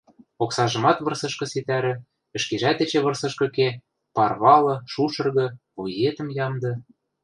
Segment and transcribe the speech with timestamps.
[0.43, 1.93] Оксажымат вырсышкы ситӓрӹ,
[2.37, 3.67] ӹшкежӓт эче вырсышкы ке,
[4.15, 6.71] парвалы, шушыргы; вуетӹм ямды...